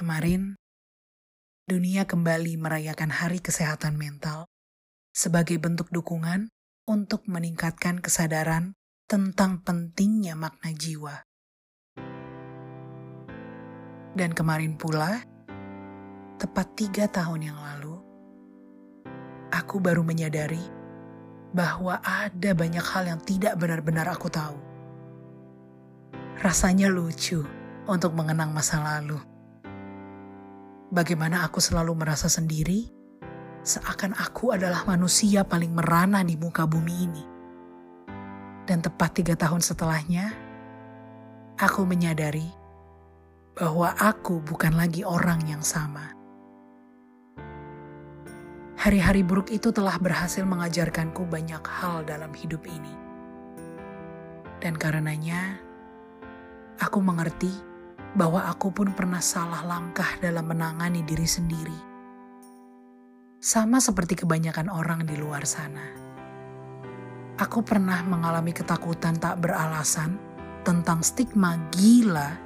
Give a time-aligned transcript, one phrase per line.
[0.00, 0.56] Kemarin,
[1.68, 4.48] dunia kembali merayakan Hari Kesehatan Mental
[5.12, 6.48] sebagai bentuk dukungan
[6.88, 8.72] untuk meningkatkan kesadaran
[9.04, 11.20] tentang pentingnya makna jiwa.
[14.16, 15.20] Dan kemarin pula,
[16.40, 18.00] tepat tiga tahun yang lalu,
[19.52, 20.64] aku baru menyadari
[21.52, 24.56] bahwa ada banyak hal yang tidak benar-benar aku tahu.
[26.40, 27.44] Rasanya lucu
[27.84, 29.29] untuk mengenang masa lalu.
[30.90, 32.90] Bagaimana aku selalu merasa sendiri,
[33.62, 37.24] seakan aku adalah manusia paling merana di muka bumi ini.
[38.66, 40.34] Dan tepat tiga tahun setelahnya,
[41.62, 42.50] aku menyadari
[43.54, 46.10] bahwa aku bukan lagi orang yang sama.
[48.74, 52.94] Hari-hari buruk itu telah berhasil mengajarkanku banyak hal dalam hidup ini.
[54.58, 55.54] Dan karenanya,
[56.82, 57.69] aku mengerti
[58.14, 61.78] bahwa aku pun pernah salah langkah dalam menangani diri sendiri.
[63.40, 65.86] Sama seperti kebanyakan orang di luar sana.
[67.40, 70.20] Aku pernah mengalami ketakutan tak beralasan
[70.60, 72.36] tentang stigma gila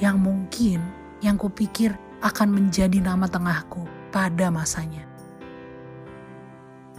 [0.00, 0.80] yang mungkin
[1.20, 1.92] yang kupikir
[2.24, 5.04] akan menjadi nama tengahku pada masanya.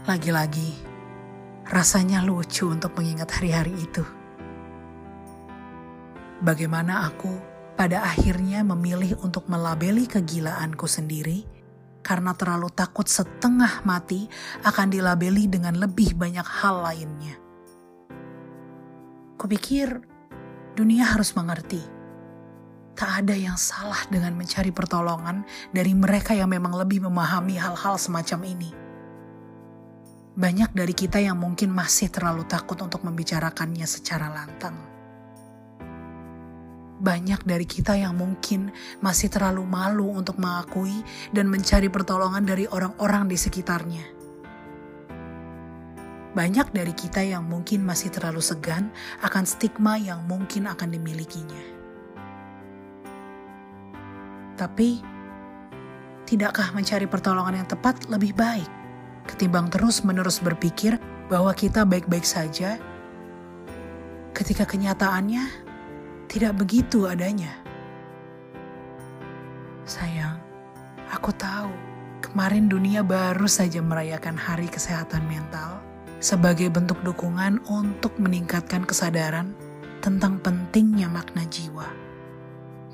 [0.06, 0.78] Lagi-lagi,
[1.66, 4.06] rasanya lucu untuk mengingat hari-hari itu.
[6.46, 11.44] Bagaimana aku pada akhirnya memilih untuk melabeli kegilaanku sendiri
[12.00, 14.28] karena terlalu takut setengah mati
[14.64, 17.36] akan dilabeli dengan lebih banyak hal lainnya.
[19.36, 20.00] Kupikir
[20.74, 21.84] dunia harus mengerti.
[22.96, 25.44] Tak ada yang salah dengan mencari pertolongan
[25.76, 28.86] dari mereka yang memang lebih memahami hal-hal semacam ini
[30.36, 34.95] banyak dari kita yang mungkin masih terlalu takut untuk membicarakannya secara lantang.
[36.96, 38.72] Banyak dari kita yang mungkin
[39.04, 40.96] masih terlalu malu untuk mengakui
[41.36, 44.06] dan mencari pertolongan dari orang-orang di sekitarnya.
[46.36, 48.92] Banyak dari kita yang mungkin masih terlalu segan
[49.24, 51.64] akan stigma yang mungkin akan dimilikinya.
[54.56, 55.00] Tapi,
[56.28, 58.86] tidakkah mencari pertolongan yang tepat lebih baik?
[59.26, 62.78] ketimbang terus-menerus berpikir bahwa kita baik-baik saja,
[64.38, 65.65] ketika kenyataannya
[66.30, 67.54] tidak begitu adanya.
[69.86, 70.42] Sayang,
[71.14, 71.70] aku tahu
[72.26, 75.78] kemarin dunia baru saja merayakan Hari Kesehatan Mental
[76.18, 79.54] sebagai bentuk dukungan untuk meningkatkan kesadaran
[80.02, 81.86] tentang pentingnya makna jiwa.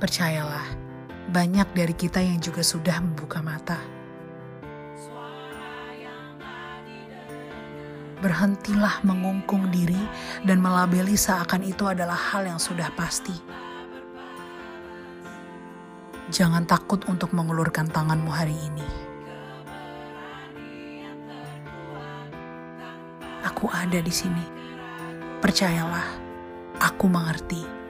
[0.04, 0.68] Percayalah,
[1.32, 4.01] banyak dari kita yang juga sudah membuka mata
[8.22, 10.00] berhentilah mengungkung diri
[10.46, 13.34] dan melabeli seakan itu adalah hal yang sudah pasti.
[16.32, 18.88] Jangan takut untuk mengulurkan tanganmu hari ini.
[23.44, 24.46] Aku ada di sini.
[25.42, 26.08] Percayalah,
[26.80, 27.81] aku mengerti.